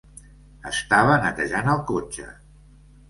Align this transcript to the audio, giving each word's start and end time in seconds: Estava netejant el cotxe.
Estava 0.69 1.19
netejant 1.25 1.71
el 1.75 1.85
cotxe. 1.93 2.27